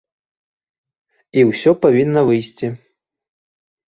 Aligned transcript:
І 1.41 1.43
ўсё 1.49 1.71
павінна 1.83 2.21
выйсці. 2.31 2.67